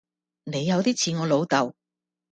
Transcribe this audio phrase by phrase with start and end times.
[0.45, 1.75] 你有啲似我老豆